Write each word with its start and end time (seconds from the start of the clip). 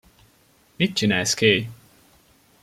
Mit 0.79 0.93
csinálsz, 0.95 1.33
Kay? 1.33 1.69